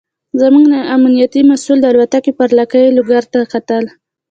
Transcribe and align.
زموږ 0.41 0.67
امنیتي 0.95 1.41
مسوول 1.49 1.77
د 1.81 1.85
الوتکې 1.91 2.31
پر 2.39 2.49
لکۍ 2.59 2.85
لوګو 2.97 3.19
ته 3.33 3.39
کتل. 3.53 3.83